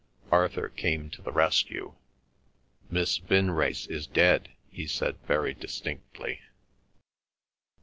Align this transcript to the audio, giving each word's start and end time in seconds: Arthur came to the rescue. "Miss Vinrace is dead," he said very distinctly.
Arthur 0.31 0.67
came 0.69 1.11
to 1.11 1.21
the 1.21 1.31
rescue. 1.31 1.93
"Miss 2.89 3.19
Vinrace 3.19 3.85
is 3.85 4.07
dead," 4.07 4.49
he 4.67 4.87
said 4.87 5.15
very 5.27 5.53
distinctly. 5.53 6.39